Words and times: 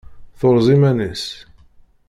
Turez 0.39 0.67
iman-is. 0.75 1.25